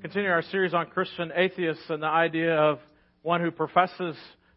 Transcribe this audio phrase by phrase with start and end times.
[0.00, 2.78] continue our series on Christian atheists and the idea of
[3.22, 4.16] one who professes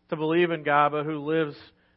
[0.10, 1.56] to believe in God but who lives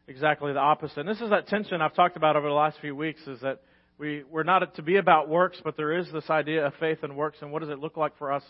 [0.09, 1.01] exactly the opposite.
[1.01, 3.61] And this is that tension I've talked about over the last few weeks is that
[3.99, 7.17] we, we're not to be about works, but there is this idea of faith and
[7.17, 8.43] works and what does it look like for us.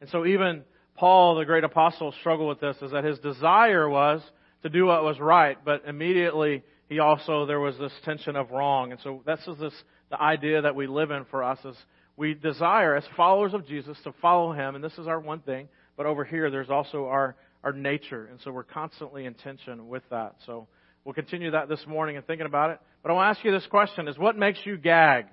[0.00, 0.62] And so even
[0.94, 4.22] Paul, the great apostle, struggled with this is that his desire was
[4.62, 8.92] to do what was right, but immediately he also, there was this tension of wrong.
[8.92, 9.74] And so this is this,
[10.10, 11.76] the idea that we live in for us is
[12.16, 15.68] we desire as followers of Jesus to follow him, and this is our one thing,
[15.96, 20.02] but over here there's also our, our nature, and so we're constantly in tension with
[20.10, 20.36] that.
[20.46, 20.66] So
[21.04, 22.80] we'll continue that this morning and thinking about it.
[23.02, 25.26] But I want to ask you this question is what makes you gag?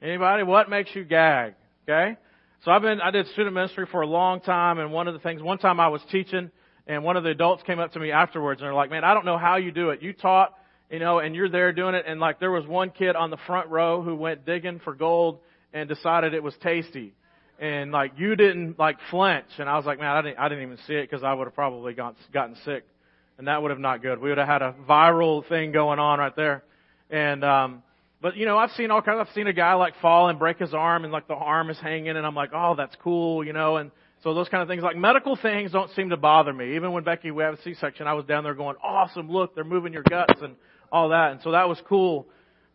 [0.00, 0.42] Anybody?
[0.42, 1.54] What makes you gag?
[1.84, 2.16] Okay?
[2.64, 5.20] So I've been, I did student ministry for a long time, and one of the
[5.20, 6.50] things, one time I was teaching,
[6.86, 9.14] and one of the adults came up to me afterwards, and they're like, man, I
[9.14, 10.02] don't know how you do it.
[10.02, 10.54] You taught,
[10.90, 13.36] you know, and you're there doing it, and like there was one kid on the
[13.46, 15.38] front row who went digging for gold
[15.72, 17.14] and decided it was tasty.
[17.58, 20.64] And like you didn't like flinch, and I was like, man, I didn't, I didn't
[20.64, 22.84] even see it because I would have probably got, gotten sick,
[23.38, 24.20] and that would have not good.
[24.20, 26.64] We would have had a viral thing going on right there.
[27.08, 27.82] And um,
[28.20, 29.26] but you know, I've seen all kinds.
[29.26, 31.78] I've seen a guy like fall and break his arm, and like the arm is
[31.78, 33.76] hanging, and I'm like, oh, that's cool, you know.
[33.76, 33.90] And
[34.22, 36.76] so those kind of things, like medical things, don't seem to bother me.
[36.76, 39.64] Even when Becky we have a C-section, I was down there going, awesome, look, they're
[39.64, 40.56] moving your guts and
[40.90, 42.26] all that, and so that was cool.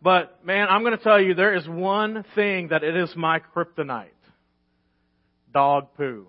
[0.02, 3.40] But man, I'm going to tell you, there is one thing that it is my
[3.40, 4.08] kryptonite.
[5.54, 6.28] Dog poo.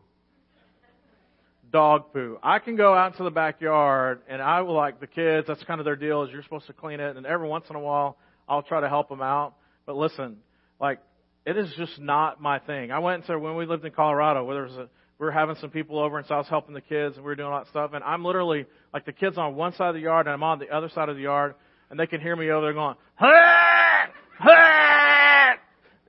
[1.72, 2.38] Dog poo.
[2.42, 5.80] I can go out into the backyard and I will like the kids, that's kind
[5.80, 8.18] of their deal is you're supposed to clean it and every once in a while
[8.46, 9.54] I'll try to help them out.
[9.86, 10.38] But listen,
[10.78, 10.98] like,
[11.46, 12.92] it is just not my thing.
[12.92, 15.56] I went to, when we lived in Colorado, where there was a, we were having
[15.60, 17.58] some people over and so I was helping the kids and we were doing all
[17.58, 20.34] that stuff and I'm literally, like the kids on one side of the yard and
[20.34, 21.54] I'm on the other side of the yard
[21.92, 24.08] and they can hear me over there going, Ha!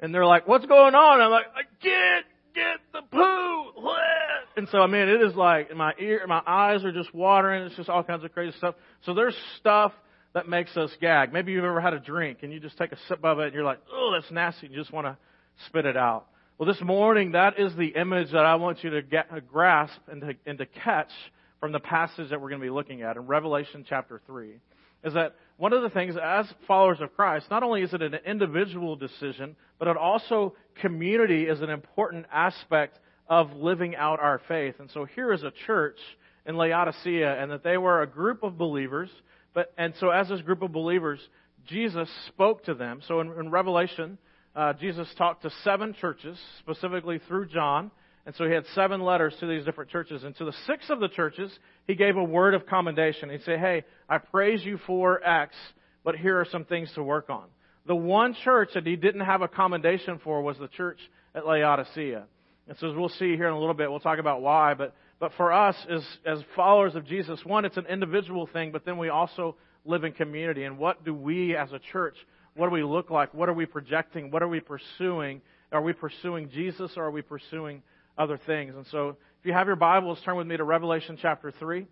[0.01, 1.15] and they're like, what's going on?
[1.15, 2.23] And I'm like, "I get,
[2.55, 3.89] get the poo.
[4.55, 7.63] And so, I mean, it is like my ear, my eyes are just watering.
[7.63, 8.75] It's just all kinds of crazy stuff.
[9.01, 9.91] So there's stuff
[10.33, 11.33] that makes us gag.
[11.33, 13.53] Maybe you've ever had a drink and you just take a sip of it and
[13.53, 14.67] you're like, oh, that's nasty.
[14.67, 15.17] You just want to
[15.67, 16.27] spit it out.
[16.57, 19.99] Well, this morning, that is the image that I want you to get, uh, grasp
[20.09, 21.11] and to, and to catch
[21.59, 24.59] from the passage that we're going to be looking at in Revelation chapter 3
[25.03, 28.15] is that one of the things as followers of Christ, not only is it an
[28.25, 34.75] individual decision, but it also community is an important aspect of living out our faith.
[34.79, 35.97] And so here is a church
[36.45, 39.09] in Laodicea, and that they were a group of believers.
[39.53, 41.19] But and so as this group of believers,
[41.67, 43.01] Jesus spoke to them.
[43.07, 44.17] So in, in Revelation,
[44.55, 47.91] uh, Jesus talked to seven churches, specifically through John.
[48.25, 50.23] And so he had seven letters to these different churches.
[50.23, 51.51] And to the six of the churches,
[51.87, 53.29] he gave a word of commendation.
[53.29, 55.53] He'd say, Hey, I praise you for X,
[56.03, 57.45] but here are some things to work on.
[57.85, 60.99] The one church that he didn't have a commendation for was the church
[61.35, 62.23] at Laodicea.
[62.69, 64.73] And so as we'll see here in a little bit, we'll talk about why.
[64.73, 68.85] But, but for us, as, as followers of Jesus, one, it's an individual thing, but
[68.85, 70.63] then we also live in community.
[70.63, 72.15] And what do we as a church,
[72.55, 73.33] what do we look like?
[73.33, 74.31] What are we projecting?
[74.31, 75.41] What are we pursuing?
[75.73, 77.81] Are we pursuing Jesus or are we pursuing
[78.17, 78.75] other things.
[78.75, 81.85] And so, if you have your Bibles, turn with me to Revelation chapter 3,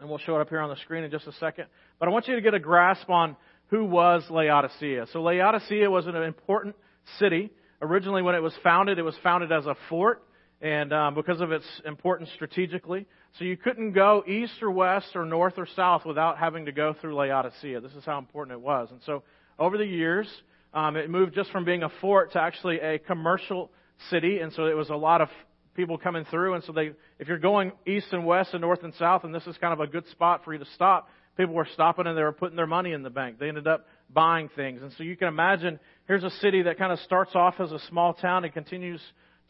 [0.00, 1.66] and we'll show it up here on the screen in just a second.
[1.98, 3.36] But I want you to get a grasp on
[3.68, 5.06] who was Laodicea.
[5.12, 6.76] So, Laodicea was an important
[7.18, 7.50] city.
[7.82, 10.22] Originally, when it was founded, it was founded as a fort,
[10.60, 13.06] and um, because of its importance strategically.
[13.38, 16.94] So, you couldn't go east or west or north or south without having to go
[17.00, 17.80] through Laodicea.
[17.80, 18.88] This is how important it was.
[18.90, 19.22] And so,
[19.58, 20.28] over the years,
[20.72, 23.70] um, it moved just from being a fort to actually a commercial
[24.08, 25.28] city, and so it was a lot of
[25.74, 26.54] people coming through.
[26.54, 29.46] And so they, if you're going east and west and north and south, and this
[29.46, 32.22] is kind of a good spot for you to stop, people were stopping and they
[32.22, 33.38] were putting their money in the bank.
[33.38, 34.82] They ended up buying things.
[34.82, 37.78] And so you can imagine here's a city that kind of starts off as a
[37.88, 39.00] small town and continues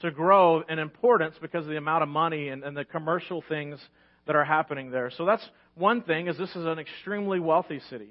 [0.00, 3.78] to grow in importance because of the amount of money and, and the commercial things
[4.26, 5.10] that are happening there.
[5.10, 5.44] So that's
[5.74, 8.10] one thing is this is an extremely wealthy city.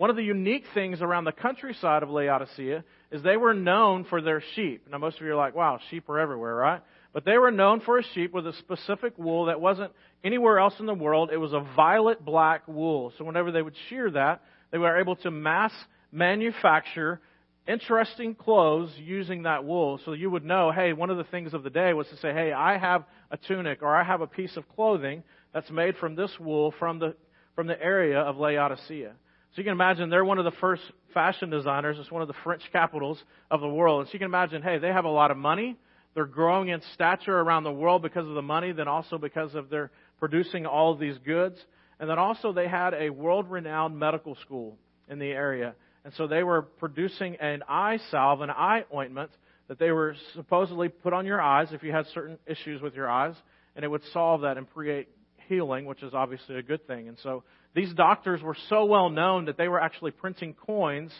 [0.00, 4.22] One of the unique things around the countryside of Laodicea is they were known for
[4.22, 4.86] their sheep.
[4.90, 6.80] Now, most of you are like, wow, sheep are everywhere, right?
[7.12, 9.92] But they were known for a sheep with a specific wool that wasn't
[10.24, 11.28] anywhere else in the world.
[11.30, 13.12] It was a violet black wool.
[13.18, 15.72] So whenever they would shear that, they were able to mass
[16.10, 17.20] manufacture
[17.68, 20.00] interesting clothes using that wool.
[20.06, 22.32] So you would know, hey, one of the things of the day was to say,
[22.32, 26.16] hey, I have a tunic or I have a piece of clothing that's made from
[26.16, 27.16] this wool from the,
[27.54, 29.12] from the area of Laodicea.
[29.52, 30.82] So you can imagine they're one of the first
[31.12, 31.96] fashion designers.
[31.98, 34.00] It's one of the French capitals of the world.
[34.00, 35.76] And so you can imagine, hey, they have a lot of money.
[36.14, 39.70] They're growing in stature around the world because of the money, then also because of
[39.70, 41.58] their producing all of these goods.
[41.98, 44.76] And then also they had a world renowned medical school
[45.08, 45.74] in the area.
[46.04, 49.30] And so they were producing an eye salve, an eye ointment
[49.68, 53.08] that they were supposedly put on your eyes if you had certain issues with your
[53.08, 53.34] eyes,
[53.76, 55.08] and it would solve that and create
[55.48, 57.08] healing, which is obviously a good thing.
[57.08, 57.44] And so
[57.74, 61.12] these doctors were so well known that they were actually printing coins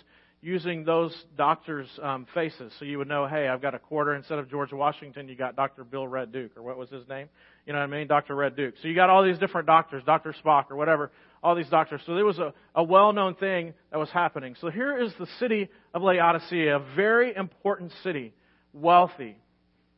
[0.42, 2.72] using those doctors' um, faces.
[2.78, 5.54] So you would know, hey, I've got a quarter instead of George Washington, you got
[5.54, 5.84] Dr.
[5.84, 7.28] Bill Red Duke, or what was his name?
[7.66, 8.06] You know what I mean?
[8.06, 8.34] Dr.
[8.34, 8.74] Red Duke.
[8.80, 10.34] So you got all these different doctors, Dr.
[10.42, 11.10] Spock, or whatever,
[11.42, 12.00] all these doctors.
[12.06, 14.56] So there was a, a well known thing that was happening.
[14.60, 18.32] So here is the city of Laodicea, a very important city,
[18.72, 19.36] wealthy,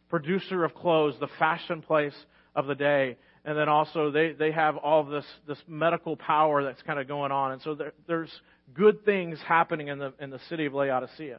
[0.09, 2.15] producer of clothes, the fashion place
[2.57, 6.83] of the day and then also they, they have all this, this medical power that's
[6.83, 7.53] kind of going on.
[7.53, 8.31] And so there, there's
[8.75, 11.39] good things happening in the, in the city of Laodicea.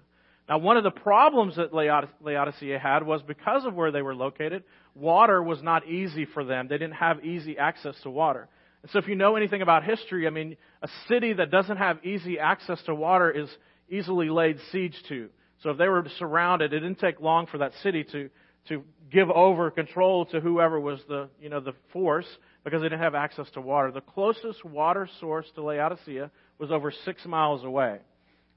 [0.50, 4.64] Now, one of the problems that Laodicea had was because of where they were located,
[4.94, 6.68] water was not easy for them.
[6.68, 8.50] They didn't have easy access to water.
[8.82, 12.06] And so if you know anything about history, I mean, a city that doesn't have
[12.06, 13.48] easy access to water is
[13.90, 15.30] easily laid siege to.
[15.62, 18.30] So if they were surrounded, it didn't take long for that city to,
[18.70, 22.26] to give over control to whoever was the, you know, the force
[22.64, 23.92] because they didn't have access to water.
[23.92, 28.00] The closest water source to Laodicea was over six miles away.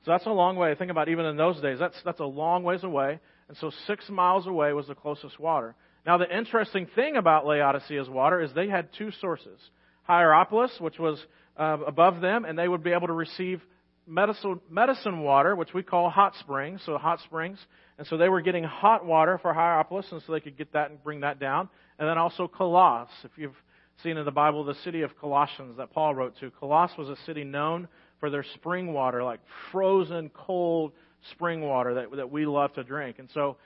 [0.04, 0.74] So that's a long way.
[0.74, 1.78] Think about even in those days.
[1.78, 3.18] That's, that's a long ways away.
[3.48, 5.74] And so six miles away was the closest water.
[6.06, 9.58] Now the interesting thing about Laodicea's water is they had two sources.
[10.08, 11.20] Hierapolis, which was
[11.56, 13.60] uh, above them, and they would be able to receive
[14.06, 17.58] medicine, medicine water, which we call hot springs, so hot springs.
[17.98, 20.90] And so they were getting hot water for Hierapolis, and so they could get that
[20.90, 21.68] and bring that down.
[21.98, 23.14] And then also Colossus.
[23.24, 23.56] If you've
[24.02, 27.16] seen in the Bible the city of Colossians that Paul wrote to, Colossus was a
[27.24, 27.88] city known
[28.20, 29.40] for their spring water, like
[29.72, 30.92] frozen, cold
[31.32, 33.18] spring water that, that we love to drink.
[33.18, 33.56] And so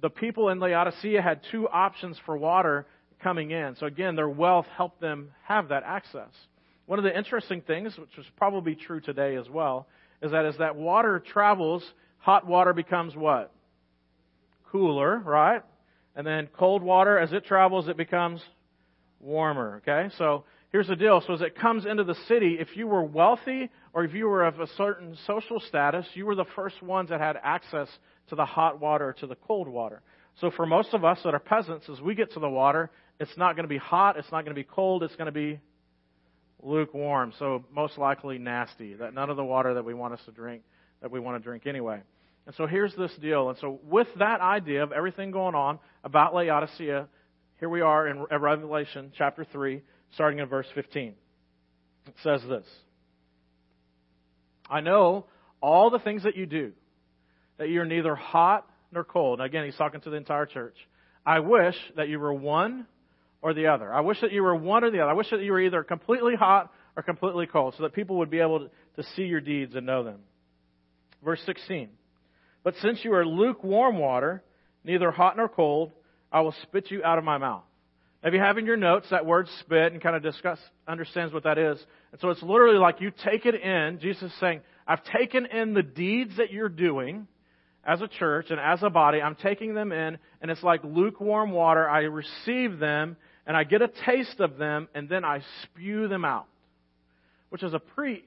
[0.00, 2.86] the people in Laodicea had two options for water
[3.22, 3.76] coming in.
[3.78, 6.30] So again, their wealth helped them have that access.
[6.90, 9.86] One of the interesting things, which is probably true today as well,
[10.22, 11.84] is that as that water travels,
[12.18, 13.52] hot water becomes what?
[14.72, 15.62] Cooler, right?
[16.16, 18.42] And then cold water, as it travels, it becomes
[19.20, 20.12] warmer, okay?
[20.18, 20.42] So
[20.72, 21.22] here's the deal.
[21.24, 24.44] So as it comes into the city, if you were wealthy or if you were
[24.44, 27.86] of a certain social status, you were the first ones that had access
[28.30, 30.02] to the hot water, to the cold water.
[30.40, 32.90] So for most of us that are peasants, as we get to the water,
[33.20, 35.30] it's not going to be hot, it's not going to be cold, it's going to
[35.30, 35.60] be
[36.62, 38.94] lukewarm, so most likely nasty.
[38.94, 40.62] That none of the water that we want us to drink
[41.00, 42.00] that we want to drink anyway.
[42.46, 43.48] And so here's this deal.
[43.48, 47.08] And so with that idea of everything going on about Laodicea,
[47.58, 49.82] here we are in Revelation chapter 3,
[50.14, 51.14] starting in verse 15.
[52.06, 52.64] It says this.
[54.68, 55.26] I know
[55.60, 56.72] all the things that you do,
[57.58, 59.40] that you're neither hot nor cold.
[59.40, 60.76] And again, he's talking to the entire church.
[61.24, 62.86] I wish that you were one
[63.42, 63.92] or the other.
[63.92, 65.10] I wish that you were one or the other.
[65.10, 68.30] I wish that you were either completely hot or completely cold so that people would
[68.30, 70.20] be able to see your deeds and know them.
[71.24, 71.88] Verse 16.
[72.62, 74.42] But since you are lukewarm water,
[74.84, 75.92] neither hot nor cold,
[76.30, 77.64] I will spit you out of my mouth.
[78.22, 81.44] If you have in your notes that word spit and kind of discuss, understands what
[81.44, 81.78] that is.
[82.12, 83.98] And so it's literally like you take it in.
[84.00, 87.26] Jesus is saying, I've taken in the deeds that you're doing
[87.82, 89.22] as a church and as a body.
[89.22, 91.88] I'm taking them in and it's like lukewarm water.
[91.88, 93.16] I receive them
[93.50, 96.46] and I get a taste of them, and then I spew them out.
[97.48, 98.22] Which is a pretty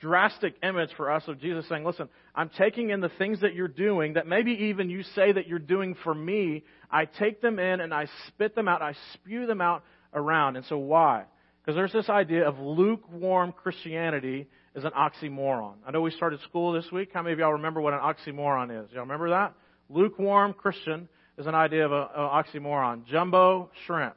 [0.00, 3.68] drastic image for us of Jesus saying, Listen, I'm taking in the things that you're
[3.68, 6.64] doing that maybe even you say that you're doing for me.
[6.90, 8.80] I take them in and I spit them out.
[8.80, 10.56] I spew them out around.
[10.56, 11.24] And so why?
[11.60, 15.74] Because there's this idea of lukewarm Christianity is an oxymoron.
[15.86, 17.10] I know we started school this week.
[17.12, 18.90] How many of y'all remember what an oxymoron is?
[18.92, 19.52] Y'all remember that?
[19.90, 21.06] Lukewarm Christian
[21.36, 23.04] is an idea of an oxymoron.
[23.04, 24.14] Jumbo shrimp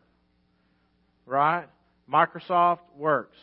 [1.27, 1.67] right?
[2.11, 3.37] Microsoft works.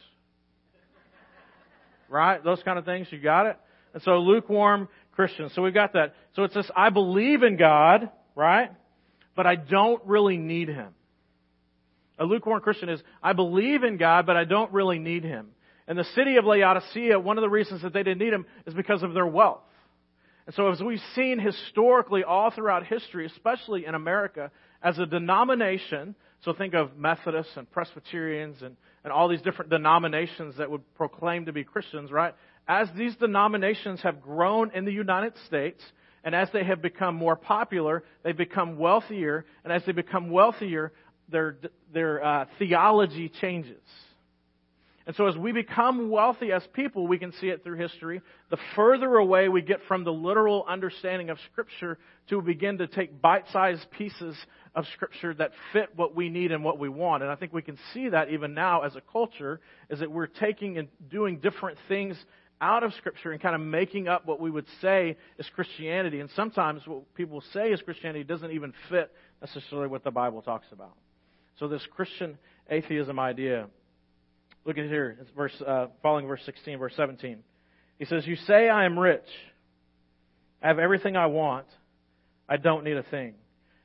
[2.09, 2.43] Right?
[2.43, 3.07] Those kind of things.
[3.11, 3.57] You got it?
[3.93, 5.53] And so lukewarm Christians.
[5.55, 6.15] So we've got that.
[6.35, 8.71] So it's this, I believe in God, right?
[9.37, 10.89] But I don't really need Him.
[12.19, 15.49] A lukewarm Christian is, I believe in God, but I don't really need Him.
[15.87, 18.75] And the city of Laodicea, one of the reasons that they didn't need Him is
[18.75, 19.61] because of their wealth.
[20.47, 24.51] And so as we've seen historically all throughout history, especially in America,
[24.83, 26.15] as a denomination
[26.45, 31.47] so think of Methodists and Presbyterians and, and all these different denominations that would proclaim
[31.47, 32.35] to be Christians, right?
[32.69, 35.83] As these denominations have grown in the United States,
[36.23, 40.93] and as they have become more popular, they've become wealthier, and as they become wealthier,
[41.31, 41.57] their,
[41.93, 43.83] their uh, theology changes.
[45.07, 48.23] And so as we become wealthy as people, we can see it through history.
[48.51, 51.99] The further away we get from the literal understanding of Scripture
[52.31, 54.35] to begin to take bite-sized pieces
[54.75, 57.23] of Scripture that fit what we need and what we want.
[57.23, 60.27] And I think we can see that even now as a culture, is that we're
[60.27, 62.17] taking and doing different things
[62.61, 66.21] out of Scripture and kind of making up what we would say is Christianity.
[66.21, 70.67] And sometimes what people say is Christianity doesn't even fit necessarily what the Bible talks
[70.73, 70.95] about.
[71.59, 72.39] So this Christian
[72.71, 73.67] atheism idea,
[74.65, 77.39] look at here, it's verse, uh, following verse 16, verse 17.
[77.99, 79.27] He says, You say I am rich.
[80.63, 81.67] I have everything I want.
[82.49, 83.35] I don't need a thing.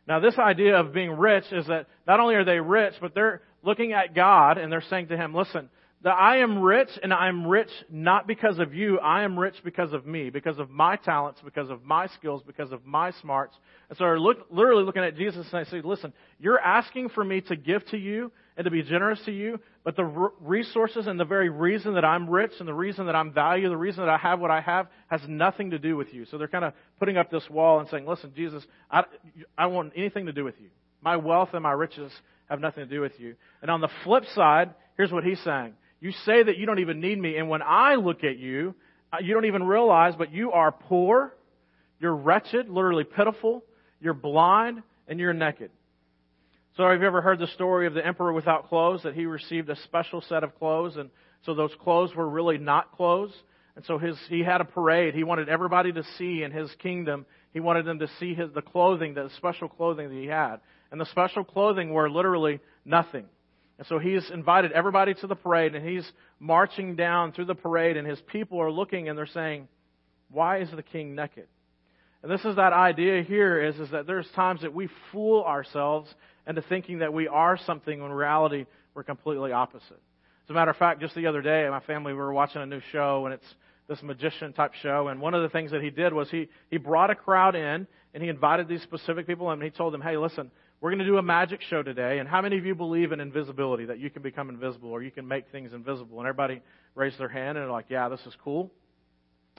[0.07, 3.41] Now, this idea of being rich is that not only are they rich, but they're
[3.61, 5.69] looking at God and they're saying to Him, listen,
[6.01, 8.99] that I am rich and I am rich not because of you.
[8.99, 12.71] I am rich because of me, because of my talents, because of my skills, because
[12.71, 13.55] of my smarts.
[13.89, 17.23] And so they're look, literally looking at Jesus and they say, listen, you're asking for
[17.23, 20.03] me to give to you and to be generous to you, but the
[20.41, 23.77] resources and the very reason that I'm rich and the reason that I'm valued, the
[23.77, 26.25] reason that I have what I have has nothing to do with you.
[26.25, 28.61] So they're kind of putting up this wall and saying, listen, Jesus,
[28.91, 29.05] I,
[29.57, 30.67] I don't want anything to do with you.
[31.01, 32.11] My wealth and my riches
[32.49, 33.35] have nothing to do with you.
[33.61, 35.75] And on the flip side, here's what he's saying.
[36.01, 38.75] You say that you don't even need me, and when I look at you,
[39.13, 41.33] uh, you don't even realize, but you are poor,
[42.01, 43.63] you're wretched, literally pitiful,
[44.01, 45.71] you're blind, and you're naked.
[46.77, 49.69] So have you ever heard the story of the emperor without clothes, that he received
[49.69, 51.09] a special set of clothes, and
[51.45, 53.33] so those clothes were really not clothes?
[53.75, 55.13] And so his, he had a parade.
[55.13, 57.25] He wanted everybody to see in his kingdom.
[57.53, 60.57] He wanted them to see his, the clothing, the special clothing that he had.
[60.91, 63.25] And the special clothing were literally nothing.
[63.77, 66.09] And so he's invited everybody to the parade and he's
[66.39, 69.69] marching down through the parade and his people are looking and they're saying,
[70.29, 71.47] why is the king naked?
[72.21, 76.13] And this is that idea here is, is that there's times that we fool ourselves
[76.45, 80.01] into thinking that we are something when in reality we're completely opposite.
[80.43, 82.65] As a matter of fact, just the other day, my family, we were watching a
[82.65, 83.55] new show and it's
[83.87, 85.07] this magician type show.
[85.07, 87.87] And one of the things that he did was he, he brought a crowd in
[88.13, 91.05] and he invited these specific people and he told them, hey, listen, we're going to
[91.05, 92.19] do a magic show today.
[92.19, 95.11] And how many of you believe in invisibility, that you can become invisible or you
[95.11, 96.19] can make things invisible?
[96.19, 96.61] And everybody
[96.95, 98.71] raised their hand and they're like, yeah, this is cool.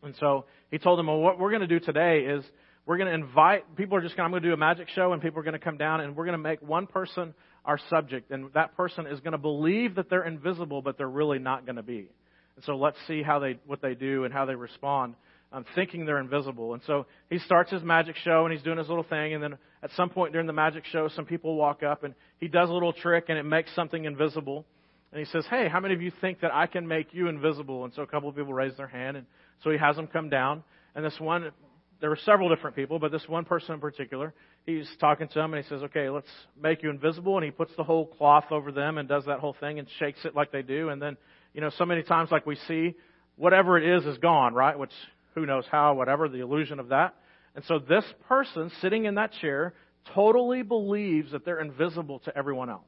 [0.02, 2.45] And so he told them, well, what we're going to do today is
[2.87, 4.88] we're going to invite, people are just going to, I'm going to do a magic
[4.88, 7.35] show and people are going to come down and we're going to make one person
[7.64, 8.30] our subject.
[8.30, 11.76] And that person is going to believe that they're invisible, but they're really not going
[11.76, 12.09] to be.
[12.57, 15.14] And so let's see how they, what they do and how they respond
[15.52, 16.75] um, thinking they're invisible.
[16.75, 19.35] And so he starts his magic show and he's doing his little thing.
[19.35, 22.49] And then at some point during the magic show, some people walk up and he
[22.49, 24.64] does a little trick and it makes something invisible.
[25.12, 27.85] And he says, Hey, how many of you think that I can make you invisible?
[27.85, 29.17] And so a couple of people raise their hand.
[29.17, 29.26] And
[29.62, 30.62] so he has them come down.
[30.95, 31.50] And this one,
[32.00, 34.33] there were several different people, but this one person in particular,
[34.64, 37.37] he's talking to them and he says, Okay, let's make you invisible.
[37.37, 40.21] And he puts the whole cloth over them and does that whole thing and shakes
[40.25, 40.90] it like they do.
[40.90, 41.17] And then,
[41.55, 42.95] you know, so many times like we see,
[43.37, 44.79] whatever it is is gone, right?
[44.79, 44.93] Which
[45.35, 47.14] who knows how, whatever, the illusion of that.
[47.55, 49.75] And so this person sitting in that chair
[50.14, 52.85] totally believes that they're invisible to everyone else.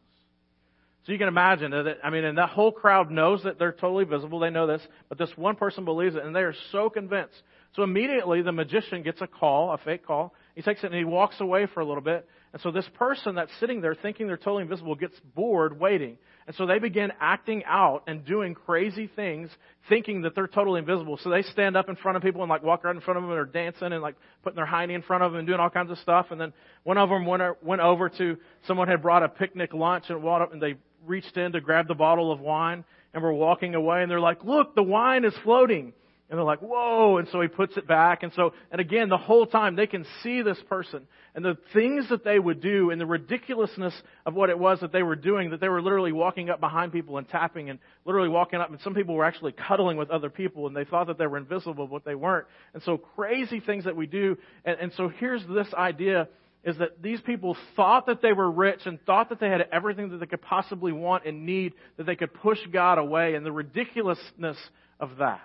[1.05, 4.05] So you can imagine that, I mean, and that whole crowd knows that they're totally
[4.05, 4.39] visible.
[4.39, 7.43] They know this, but this one person believes it, and they are so convinced.
[7.75, 10.35] So immediately the magician gets a call, a fake call.
[10.55, 12.29] He takes it and he walks away for a little bit.
[12.53, 16.19] And so this person that's sitting there thinking they're totally invisible gets bored waiting.
[16.47, 19.49] And so they begin acting out and doing crazy things,
[19.89, 21.19] thinking that they're totally invisible.
[21.23, 23.23] So they stand up in front of people and like walk right in front of
[23.23, 25.61] them and are dancing and like putting their hiney in front of them and doing
[25.61, 26.27] all kinds of stuff.
[26.31, 30.05] And then one of them went, went over to someone had brought a picnic lunch
[30.11, 30.75] and walked up and they
[31.07, 34.45] reached in to grab the bottle of wine and were walking away and they're like,
[34.45, 35.93] look, the wine is floating.
[36.33, 37.19] And they're like, whoa.
[37.19, 38.23] And so he puts it back.
[38.23, 42.09] And so, and again, the whole time they can see this person and the things
[42.09, 43.93] that they would do and the ridiculousness
[44.25, 46.91] of what it was that they were doing, that they were literally walking up behind
[46.91, 48.71] people and tapping and literally walking up.
[48.71, 51.37] And some people were actually cuddling with other people and they thought that they were
[51.37, 52.47] invisible, but they weren't.
[52.73, 54.39] And so crazy things that we do.
[54.65, 56.29] And, and so here's this idea
[56.65, 60.11] is that these people thought that they were rich and thought that they had everything
[60.11, 63.53] that they could possibly want and need, that they could push God away, and the
[63.53, 64.57] ridiculousness
[65.01, 65.41] of that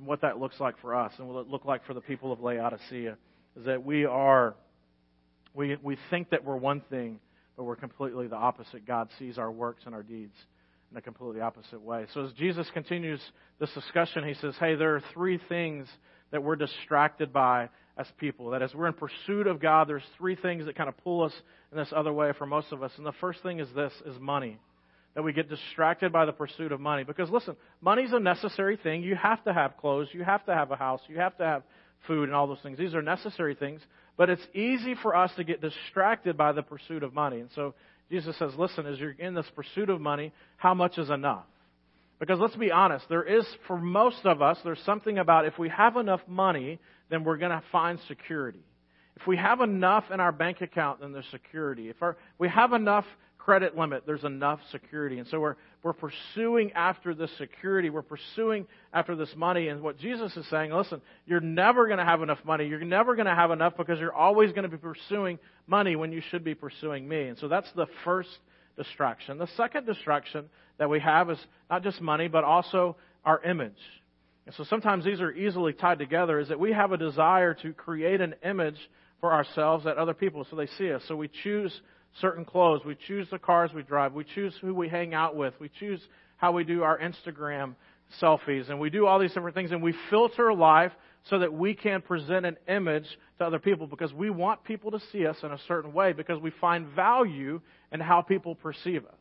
[0.00, 2.32] and what that looks like for us and what it look like for the people
[2.32, 3.18] of Laodicea
[3.56, 4.54] is that we are,
[5.52, 7.20] we, we think that we're one thing,
[7.54, 8.86] but we're completely the opposite.
[8.86, 10.34] God sees our works and our deeds
[10.90, 12.06] in a completely opposite way.
[12.14, 13.20] So as Jesus continues
[13.58, 15.86] this discussion, he says, hey, there are three things
[16.30, 17.68] that we're distracted by
[18.00, 18.50] as people.
[18.50, 21.32] That as we're in pursuit of God, there's three things that kind of pull us
[21.70, 22.92] in this other way for most of us.
[22.96, 24.58] And the first thing is this, is money
[25.14, 27.04] that we get distracted by the pursuit of money.
[27.04, 29.02] Because listen, money's a necessary thing.
[29.02, 31.62] You have to have clothes, you have to have a house, you have to have
[32.06, 32.78] food and all those things.
[32.78, 33.80] These are necessary things.
[34.16, 37.40] But it's easy for us to get distracted by the pursuit of money.
[37.40, 37.74] And so
[38.10, 41.44] Jesus says, listen, as you're in this pursuit of money, how much is enough?
[42.20, 45.68] Because let's be honest, there is, for most of us, there's something about if we
[45.70, 48.62] have enough money, then we're going to find security
[49.20, 51.90] if we have enough in our bank account, then there's security.
[51.90, 53.04] If our, we have enough
[53.36, 55.18] credit limit, there's enough security.
[55.18, 57.90] And so we're, we're pursuing after this security.
[57.90, 59.68] We're pursuing after this money.
[59.68, 62.66] And what Jesus is saying, listen, you're never going to have enough money.
[62.66, 66.12] You're never going to have enough because you're always going to be pursuing money when
[66.12, 67.24] you should be pursuing me.
[67.24, 68.30] And so that's the first
[68.76, 69.38] distraction.
[69.38, 70.46] The second distraction
[70.78, 73.72] that we have is not just money, but also our image.
[74.46, 77.72] And so sometimes these are easily tied together is that we have a desire to
[77.72, 78.78] create an image
[79.20, 81.02] for ourselves that other people so they see us.
[81.06, 81.78] So we choose
[82.20, 85.54] certain clothes, we choose the cars we drive, we choose who we hang out with,
[85.60, 86.00] we choose
[86.38, 87.74] how we do our Instagram
[88.20, 90.92] selfies, and we do all these different things, and we filter life
[91.28, 93.06] so that we can present an image
[93.38, 96.40] to other people because we want people to see us in a certain way because
[96.40, 97.60] we find value
[97.92, 99.12] in how people perceive us.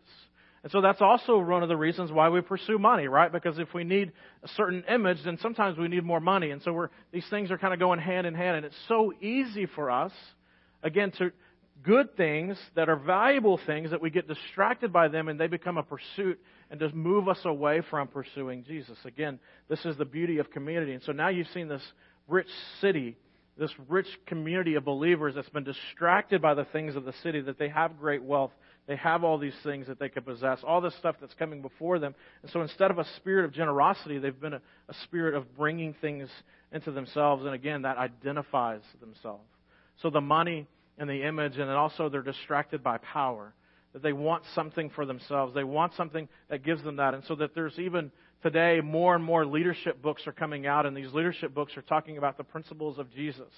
[0.62, 3.32] And so that's also one of the reasons why we pursue money, right?
[3.32, 4.12] Because if we need
[4.44, 6.52] a certain image, then sometimes we need more money.
[6.52, 8.58] And so we're, these things are kind of going hand in hand.
[8.58, 10.12] And it's so easy for us,
[10.84, 11.32] again, to
[11.84, 15.78] good things that are valuable things that we get distracted by them and they become
[15.78, 16.40] a pursuit
[16.70, 18.98] and just move us away from pursuing Jesus.
[19.06, 20.94] Again, this is the beauty of community.
[20.94, 21.84] And so now you've seen this
[22.28, 22.48] rich
[22.82, 23.18] city
[23.60, 27.60] this rich community of believers that's been distracted by the things of the city, that
[27.60, 28.52] they have great wealth,
[28.88, 32.00] they have all these things that they could possess, all this stuff that's coming before
[32.00, 32.16] them.
[32.42, 35.94] And so instead of a spirit of generosity, they've been a, a spirit of bringing
[36.02, 36.30] things
[36.72, 37.46] into themselves.
[37.46, 39.44] And again, that identifies themselves.
[40.02, 40.66] So the money
[40.98, 43.54] and the image, and then also they're distracted by power.
[44.00, 45.54] That they want something for themselves.
[45.54, 47.14] They want something that gives them that.
[47.14, 50.96] And so that there's even today more and more leadership books are coming out, and
[50.96, 53.52] these leadership books are talking about the principles of Jesus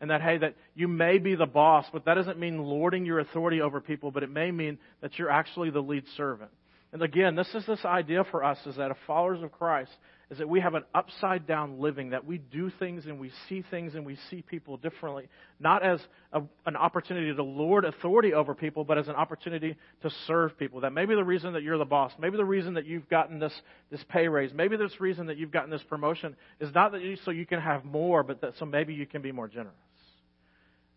[0.00, 3.20] and that, hey, that you may be the boss, but that doesn't mean lording your
[3.20, 6.50] authority over people, but it may mean that you're actually the lead servant.
[6.92, 9.92] And again, this is this idea for us is that as followers of Christ,
[10.28, 13.62] is that we have an upside down living, that we do things and we see
[13.70, 15.28] things and we see people differently,
[15.60, 16.00] not as
[16.32, 20.80] a, an opportunity to lord authority over people, but as an opportunity to serve people.
[20.80, 23.52] That maybe the reason that you're the boss, maybe the reason that you've gotten this,
[23.90, 27.16] this pay raise, maybe this reason that you've gotten this promotion is not that you,
[27.24, 29.76] so you can have more, but that so maybe you can be more generous.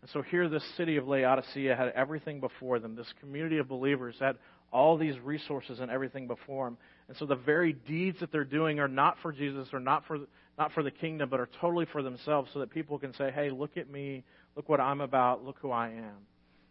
[0.02, 2.96] And so here, this city of Laodicea had everything before them.
[2.96, 4.38] This community of believers had
[4.72, 6.78] all these resources and everything before them.
[7.08, 10.18] And so the very deeds that they're doing are not for Jesus or not for,
[10.58, 13.50] not for the kingdom, but are totally for themselves so that people can say, hey,
[13.50, 14.24] look at me.
[14.56, 15.44] Look what I'm about.
[15.44, 16.16] Look who I am.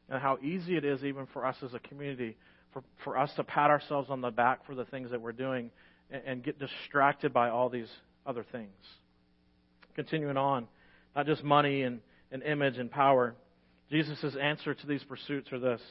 [0.10, 2.38] And how easy it is, even for us as a community,
[2.74, 5.72] for, for us to pat ourselves on the back for the things that we're doing
[6.10, 7.90] and, and get distracted by all these
[8.26, 8.74] other things.
[9.96, 10.68] Continuing on,
[11.16, 12.00] not just money and
[12.32, 13.36] and image and power.
[13.92, 15.82] Jesus' answer to these pursuits are this.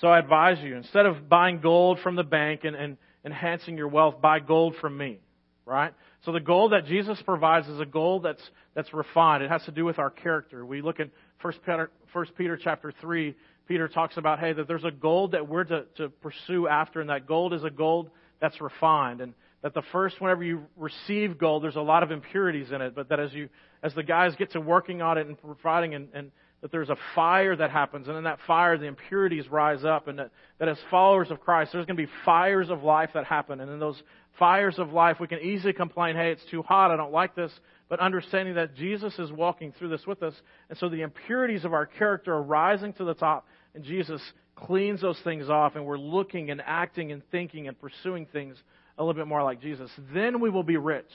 [0.00, 3.88] So I advise you, instead of buying gold from the bank and, and enhancing your
[3.88, 5.20] wealth, buy gold from me.
[5.66, 5.94] Right?
[6.24, 8.42] So the gold that Jesus provides is a gold that's,
[8.74, 9.42] that's refined.
[9.42, 10.64] It has to do with our character.
[10.66, 11.08] We look at
[11.40, 13.34] 1 Peter, 1 Peter chapter 3.
[13.66, 17.08] Peter talks about, hey, that there's a gold that we're to, to pursue after, and
[17.08, 19.22] that gold is a gold that's refined.
[19.22, 22.94] And that the first, whenever you receive gold, there's a lot of impurities in it,
[22.94, 23.48] but that as you,
[23.82, 26.30] as the guys get to working on it and providing, and, and
[26.64, 30.18] that there's a fire that happens, and in that fire, the impurities rise up, and
[30.18, 33.60] that, that as followers of Christ, there's going to be fires of life that happen,
[33.60, 34.02] and in those
[34.38, 37.52] fires of life, we can easily complain, hey, it's too hot, I don't like this,
[37.90, 40.32] but understanding that Jesus is walking through this with us,
[40.70, 44.22] and so the impurities of our character are rising to the top, and Jesus
[44.56, 48.56] cleans those things off, and we're looking and acting and thinking and pursuing things
[48.96, 49.90] a little bit more like Jesus.
[50.14, 51.10] Then we will be rich.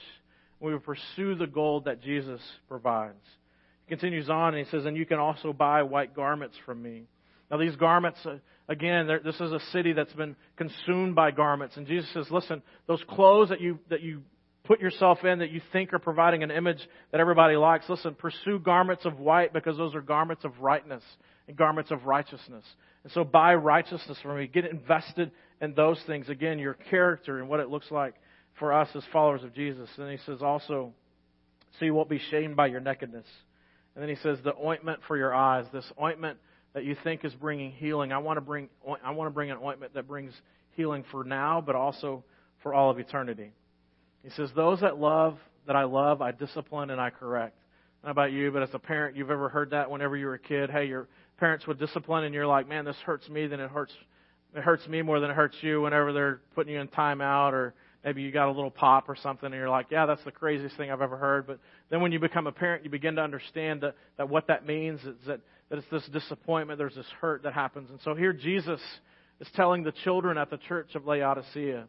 [0.60, 3.16] We will pursue the gold that Jesus provides.
[3.90, 7.04] Continues on and he says, And you can also buy white garments from me.
[7.50, 8.36] Now, these garments, uh,
[8.68, 11.76] again, this is a city that's been consumed by garments.
[11.76, 14.22] And Jesus says, Listen, those clothes that you, that you
[14.64, 16.78] put yourself in that you think are providing an image
[17.10, 21.02] that everybody likes, listen, pursue garments of white because those are garments of rightness
[21.48, 22.64] and garments of righteousness.
[23.02, 24.46] And so buy righteousness from me.
[24.46, 26.28] Get invested in those things.
[26.28, 28.14] Again, your character and what it looks like
[28.60, 29.88] for us as followers of Jesus.
[29.96, 30.92] And he says also,
[31.78, 33.26] so you won't be shamed by your nakedness.
[33.94, 35.66] And then he says, the ointment for your eyes.
[35.72, 36.38] This ointment
[36.74, 38.12] that you think is bringing healing.
[38.12, 38.68] I want to bring,
[39.04, 40.32] I want to bring an ointment that brings
[40.72, 42.24] healing for now, but also
[42.62, 43.52] for all of eternity.
[44.22, 47.56] He says, those that love, that I love, I discipline and I correct.
[48.04, 50.38] Not about you, but as a parent, you've ever heard that whenever you were a
[50.38, 50.70] kid.
[50.70, 53.92] Hey, your parents would discipline and you're like, man, this hurts me, then it hurts
[54.54, 57.72] it hurts me more than it hurts you whenever they're putting you in timeout or
[58.04, 60.76] maybe you got a little pop or something and you're like, yeah, that's the craziest
[60.76, 61.46] thing I've ever heard.
[61.46, 61.58] But
[61.90, 65.00] then when you become a parent, you begin to understand that, that what that means
[65.00, 67.90] is that, that it's this disappointment, there's this hurt that happens.
[67.90, 68.80] And so here Jesus
[69.40, 71.86] is telling the children at the church of Laodicea,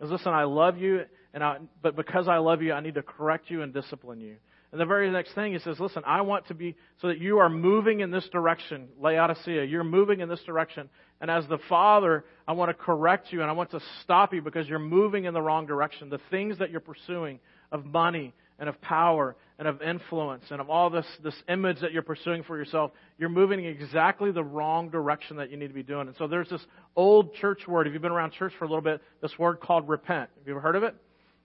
[0.00, 3.02] is listen, I love you, and I, but because I love you, I need to
[3.02, 4.36] correct you and discipline you.
[4.72, 7.38] And the very next thing he says, listen, I want to be, so that you
[7.38, 9.64] are moving in this direction, Laodicea.
[9.64, 10.88] You're moving in this direction.
[11.22, 14.42] And as the Father, I want to correct you and I want to stop you
[14.42, 16.10] because you're moving in the wrong direction.
[16.10, 17.38] The things that you're pursuing
[17.70, 21.92] of money and of power and of influence and of all this, this image that
[21.92, 25.74] you're pursuing for yourself, you're moving in exactly the wrong direction that you need to
[25.74, 26.08] be doing.
[26.08, 26.64] And so there's this
[26.96, 27.86] old church word.
[27.86, 30.28] If you've been around church for a little bit, this word called repent.
[30.36, 30.96] Have you ever heard of it?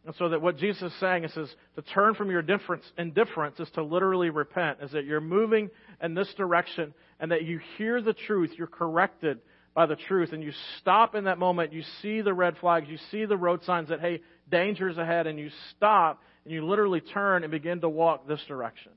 [0.08, 3.60] And so that what Jesus is saying is, is to turn from your indifference, indifference
[3.60, 5.70] is to literally repent, is that you're moving
[6.02, 9.40] in this direction and that you hear the truth, you're corrected
[9.78, 12.98] by the truth, and you stop in that moment, you see the red flags, you
[13.12, 17.44] see the road signs that, hey, danger's ahead, and you stop and you literally turn
[17.44, 18.92] and begin to walk this direction.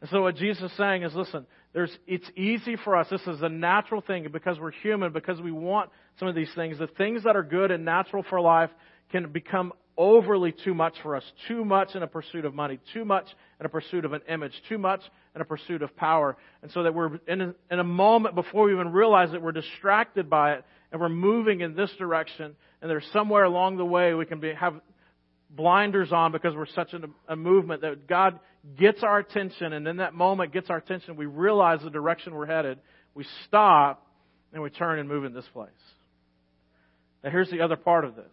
[0.00, 3.08] And so what Jesus is saying is, listen, there's, it's easy for us.
[3.10, 6.78] This is a natural thing because we're human, because we want some of these things.
[6.78, 8.70] The things that are good and natural for life
[9.12, 11.22] can become overly too much for us.
[11.46, 12.80] Too much in a pursuit of money.
[12.94, 13.26] Too much
[13.60, 14.54] in a pursuit of an image.
[14.66, 15.02] Too much
[15.34, 16.38] in a pursuit of power.
[16.62, 19.52] And so that we're in a, in a moment before we even realize that we're
[19.52, 22.56] distracted by it and we're moving in this direction.
[22.80, 24.80] And there's somewhere along the way we can be, have
[25.50, 28.40] blinders on because we're such a, a movement that God
[28.78, 29.74] gets our attention.
[29.74, 31.16] And in that moment gets our attention.
[31.16, 32.78] We realize the direction we're headed.
[33.14, 34.06] We stop
[34.54, 35.68] and we turn and move in this place.
[37.22, 38.24] Now here's the other part of this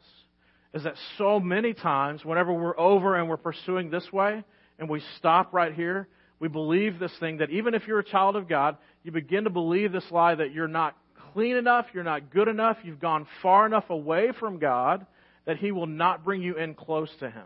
[0.74, 4.44] is that so many times, whenever we're over and we're pursuing this way,
[4.80, 6.08] and we stop right here,
[6.40, 9.50] we believe this thing that even if you're a child of God, you begin to
[9.50, 10.96] believe this lie that you're not
[11.34, 15.06] clean enough, you're not good enough, you've gone far enough away from God
[15.46, 17.46] that He will not bring you in close to Him.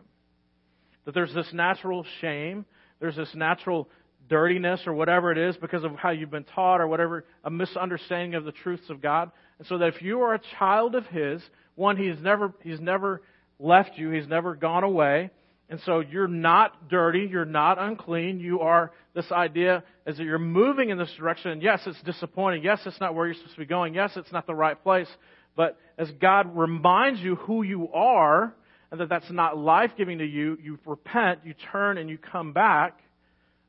[1.04, 2.66] That there's this natural shame,
[3.00, 3.88] there's this natural
[4.28, 8.34] dirtiness or whatever it is because of how you've been taught or whatever, a misunderstanding
[8.34, 9.30] of the truths of God.
[9.58, 11.42] And so that if you are a child of His,
[11.74, 13.22] one, He's never, He's never
[13.58, 15.30] left you, He's never gone away.
[15.68, 20.38] And so you're not dirty, you're not unclean, you are, this idea is that you're
[20.38, 21.50] moving in this direction.
[21.50, 22.62] And yes, it's disappointing.
[22.62, 23.94] Yes, it's not where you're supposed to be going.
[23.94, 25.08] Yes, it's not the right place.
[25.56, 28.54] But as God reminds you who you are,
[28.90, 32.52] and that that's not life giving to you, you repent, you turn, and you come
[32.52, 32.98] back.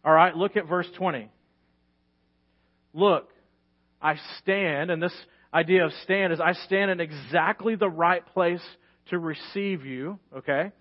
[0.03, 1.29] All right, look at verse 20.
[2.93, 3.29] Look,
[4.01, 5.13] I stand, and this
[5.53, 8.61] idea of stand is I stand in exactly the right place
[9.09, 10.71] to receive you, okay?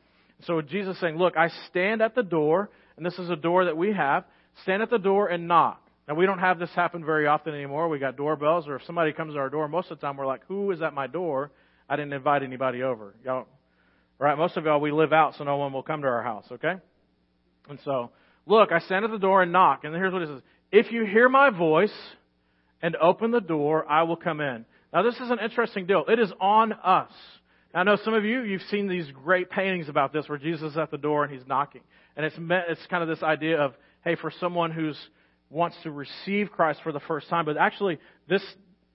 [0.47, 3.77] So Jesus saying, Look, I stand at the door, and this is a door that
[3.77, 4.25] we have.
[4.63, 5.81] Stand at the door and knock.
[6.09, 7.89] Now, we don't have this happen very often anymore.
[7.89, 10.27] We got doorbells, or if somebody comes to our door, most of the time we're
[10.27, 11.53] like, Who is at my door?
[11.89, 13.15] I didn't invite anybody over.
[13.25, 13.47] Y'all,
[14.19, 14.37] right?
[14.37, 16.75] Most of y'all, we live out, so no one will come to our house, okay?
[17.69, 18.11] And so,
[18.47, 19.85] look, I stand at the door and knock.
[19.85, 21.95] And here's what it says If you hear my voice
[22.81, 24.65] and open the door, I will come in.
[24.93, 26.05] Now, this is an interesting deal.
[26.09, 27.13] It is on us.
[27.75, 30.79] I know some of you, you've seen these great paintings about this where Jesus is
[30.79, 31.81] at the door and he's knocking.
[32.17, 33.73] And it's, meant, it's kind of this idea of,
[34.05, 34.99] hey, for someone who's
[35.49, 37.45] wants to receive Christ for the first time.
[37.45, 38.43] But actually, this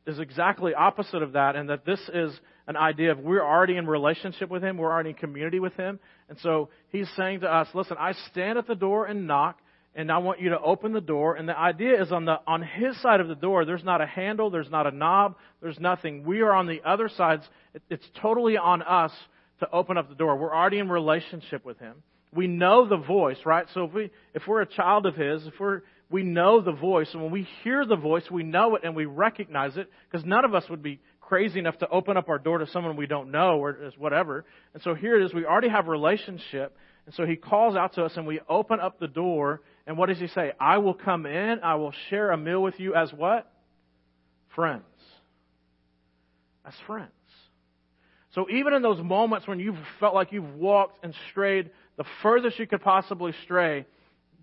[0.05, 2.31] is exactly opposite of that, and that this is
[2.67, 5.99] an idea of we're already in relationship with Him, we're already in community with Him.
[6.29, 9.59] And so He's saying to us, listen, I stand at the door and knock,
[9.95, 11.35] and I want you to open the door.
[11.35, 14.05] And the idea is on the on his side of the door, there's not a
[14.05, 16.23] handle, there's not a knob, there's nothing.
[16.23, 17.43] We are on the other sides.
[17.89, 19.11] It's totally on us
[19.59, 20.37] to open up the door.
[20.37, 21.95] We're already in relationship with him.
[22.31, 23.65] We know the voice, right?
[23.73, 27.09] So if we if we're a child of his, if we're we know the voice,
[27.13, 30.45] and when we hear the voice, we know it and we recognize it, because none
[30.45, 33.31] of us would be crazy enough to open up our door to someone we don't
[33.31, 34.45] know or whatever.
[34.73, 37.95] And so here it is, we already have a relationship, and so he calls out
[37.95, 40.51] to us and we open up the door and what does he say?
[40.59, 43.49] I will come in, I will share a meal with you as what?
[44.55, 44.83] Friends.
[46.65, 47.11] As friends.
[48.35, 52.59] So even in those moments when you've felt like you've walked and strayed the furthest
[52.59, 53.85] you could possibly stray,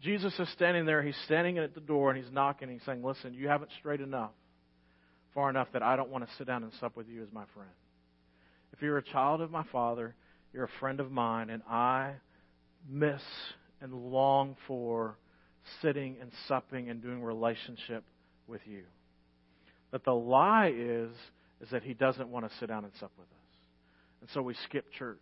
[0.02, 1.02] Jesus is standing there.
[1.02, 2.68] He's standing at the door and he's knocking.
[2.68, 4.32] He's saying, Listen, you haven't strayed enough,
[5.34, 7.44] far enough that I don't want to sit down and sup with you as my
[7.54, 7.70] friend.
[8.72, 10.14] If you're a child of my Father,
[10.52, 12.14] you're a friend of mine, and I
[12.88, 13.22] miss
[13.80, 15.16] and long for
[15.82, 18.04] sitting and supping and doing relationship
[18.46, 18.82] with you.
[19.90, 21.10] But the lie is
[21.60, 23.44] is that he doesn't want to sit down and sup with us.
[24.20, 25.18] And so we skip church.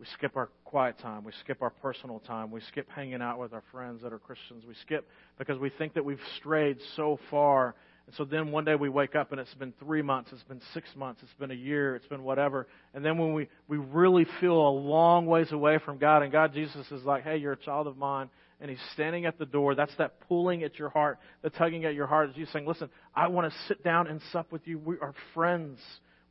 [0.00, 1.22] We skip our quiet time.
[1.22, 2.50] We skip our personal time.
[2.50, 4.64] We skip hanging out with our friends that are Christians.
[4.66, 7.76] We skip because we think that we've strayed so far.
[8.06, 10.60] And so then one day we wake up and it's been three months, it's been
[10.74, 12.66] six months, it's been a year, it's been whatever.
[12.94, 16.52] And then when we, we really feel a long ways away from God, and God,
[16.52, 18.28] Jesus is like, hey, you're a child of mine,
[18.60, 19.74] and he's standing at the door.
[19.74, 22.30] That's that pulling at your heart, the tugging at your heart.
[22.30, 24.78] Is you saying, listen, I want to sit down and sup with you.
[24.78, 25.78] We are friends.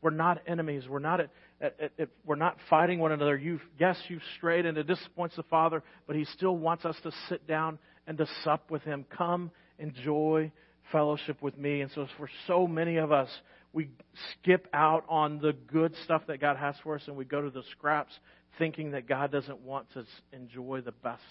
[0.02, 0.84] We're not enemies.
[0.90, 1.30] We're not, at,
[1.62, 3.38] at, at, we're not fighting one another.
[3.38, 7.12] You've, yes, you've strayed and it disappoints the Father, but He still wants us to
[7.30, 9.06] sit down and to sup with Him.
[9.16, 10.52] Come, enjoy
[10.92, 11.82] fellowship with me.
[11.82, 13.30] And so for so many of us,
[13.74, 13.90] we
[14.34, 17.50] skip out on the good stuff that God has for us and we go to
[17.50, 18.14] the scraps
[18.58, 21.22] thinking that God doesn't want us to enjoy the best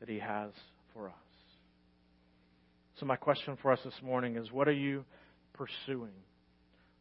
[0.00, 0.50] that He has
[0.92, 1.14] for us.
[2.98, 5.04] So, my question for us this morning is what are you
[5.54, 6.12] pursuing?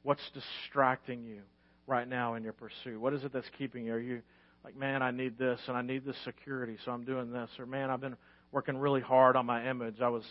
[0.03, 1.41] What's distracting you
[1.87, 2.99] right now in your pursuit?
[2.99, 3.93] What is it that's keeping you?
[3.93, 4.21] Are you
[4.63, 7.49] like, man, I need this and I need this security, so I'm doing this?
[7.59, 8.15] Or, man, I've been
[8.53, 9.95] working really hard on my image.
[10.01, 10.23] I was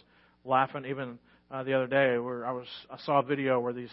[0.45, 1.19] laughing even
[1.51, 3.93] uh, the other day where I was I saw a video where these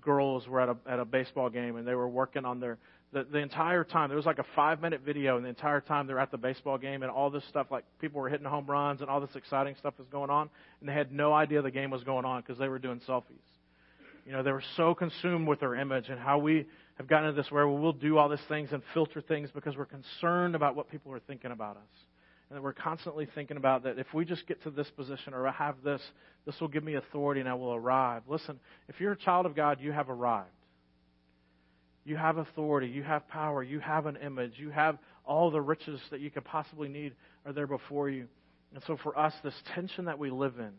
[0.00, 2.78] girls were at a at a baseball game and they were working on their
[3.12, 4.08] the, the entire time.
[4.08, 6.78] There was like a five minute video, and the entire time they're at the baseball
[6.78, 9.76] game, and all this stuff, like people were hitting home runs, and all this exciting
[9.78, 12.58] stuff was going on, and they had no idea the game was going on because
[12.58, 13.24] they were doing selfies.
[14.26, 16.66] You know, they were so consumed with their image and how we
[16.98, 19.86] have gotten to this where we'll do all these things and filter things because we're
[19.86, 22.04] concerned about what people are thinking about us.
[22.48, 25.46] And that we're constantly thinking about that if we just get to this position or
[25.46, 26.00] I have this,
[26.46, 28.22] this will give me authority and I will arrive.
[28.26, 28.58] Listen,
[28.88, 30.48] if you're a child of God, you have arrived.
[32.04, 32.88] You have authority.
[32.88, 33.62] You have power.
[33.62, 34.52] You have an image.
[34.56, 38.28] You have all the riches that you could possibly need are there before you.
[38.72, 40.72] And so for us, this tension that we live in,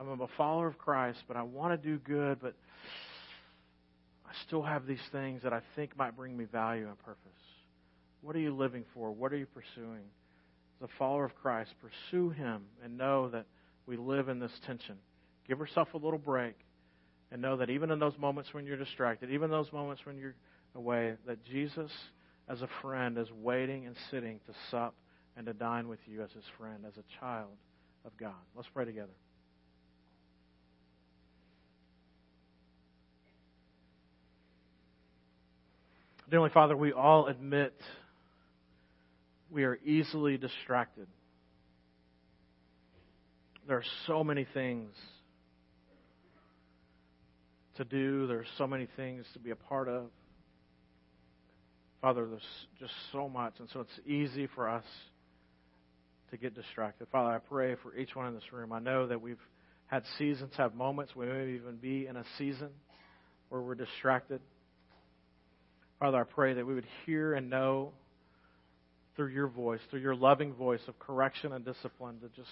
[0.00, 2.54] I'm a follower of Christ, but I want to do good, but
[4.26, 7.20] I still have these things that I think might bring me value and purpose.
[8.20, 9.12] What are you living for?
[9.12, 10.06] What are you pursuing?
[10.82, 13.46] As a follower of Christ, pursue Him and know that
[13.86, 14.96] we live in this tension.
[15.46, 16.56] Give yourself a little break
[17.30, 20.34] and know that even in those moments when you're distracted, even those moments when you're
[20.74, 21.92] away, that Jesus,
[22.48, 24.94] as a friend, is waiting and sitting to sup
[25.36, 27.50] and to dine with you as his friend, as a child
[28.04, 28.32] of God.
[28.56, 29.12] Let's pray together.
[36.28, 37.72] Dearly Father, we all admit
[39.52, 41.06] we are easily distracted.
[43.68, 44.90] There are so many things
[47.76, 48.26] to do.
[48.26, 50.06] There's so many things to be a part of.
[52.00, 52.42] Father, there's
[52.80, 54.84] just so much, and so it's easy for us
[56.30, 57.06] to get distracted.
[57.12, 58.72] Father, I pray for each one in this room.
[58.72, 59.38] I know that we've
[59.86, 62.70] had seasons, have moments, we may even be in a season
[63.50, 64.40] where we're distracted.
[66.00, 67.92] Father, I pray that we would hear and know
[69.16, 72.50] through your voice, through your loving voice of correction and discipline, to just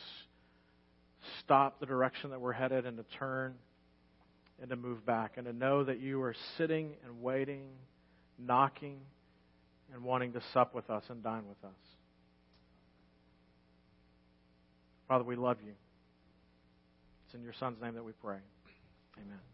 [1.41, 3.55] stop the direction that we're headed and to turn
[4.61, 7.69] and to move back and to know that you are sitting and waiting,
[8.39, 8.99] knocking,
[9.93, 11.77] and wanting to sup with us and dine with us.
[15.09, 15.73] Father, we love you.
[17.27, 18.39] It's in your Son's name that we pray.
[19.17, 19.51] Amen.